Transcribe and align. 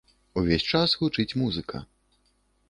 Увесь 0.41 0.65
час 0.71 0.95
гучыць 1.01 1.37
музыка. 1.43 1.83